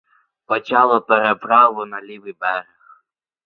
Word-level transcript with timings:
Почало 0.45 1.01
переправу 1.01 1.85
на 1.85 2.01
лівий 2.01 2.35
берег. 2.39 2.65